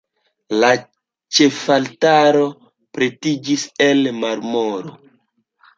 [0.61, 0.69] La
[1.39, 2.49] ĉefaltaro
[2.99, 5.01] pretiĝis el marmoro.